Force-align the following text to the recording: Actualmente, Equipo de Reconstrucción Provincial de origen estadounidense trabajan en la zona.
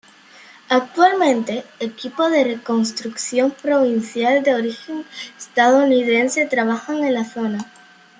Actualmente, 0.69 1.63
Equipo 1.79 2.27
de 2.31 2.43
Reconstrucción 2.43 3.51
Provincial 3.51 4.41
de 4.41 4.55
origen 4.55 5.05
estadounidense 5.37 6.47
trabajan 6.47 7.03
en 7.03 7.13
la 7.13 7.23
zona. 7.23 7.71